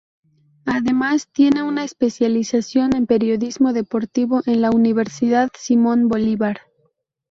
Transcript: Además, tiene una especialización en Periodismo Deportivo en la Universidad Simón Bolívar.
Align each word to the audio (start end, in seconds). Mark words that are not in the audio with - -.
Además, 0.65 1.27
tiene 1.31 1.61
una 1.61 1.83
especialización 1.83 2.95
en 2.95 3.05
Periodismo 3.05 3.71
Deportivo 3.71 4.41
en 4.47 4.59
la 4.63 4.71
Universidad 4.71 5.51
Simón 5.55 6.07
Bolívar. 6.07 6.61